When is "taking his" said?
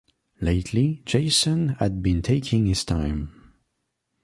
2.23-2.83